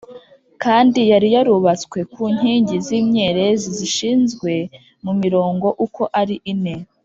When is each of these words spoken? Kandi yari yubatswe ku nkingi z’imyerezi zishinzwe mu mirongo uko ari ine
Kandi 0.63 0.99
yari 1.11 1.27
yubatswe 1.33 1.99
ku 2.13 2.23
nkingi 2.35 2.75
z’imyerezi 2.85 3.67
zishinzwe 3.77 4.51
mu 5.03 5.11
mirongo 5.21 5.67
uko 5.85 6.01
ari 6.21 6.37
ine 6.53 6.75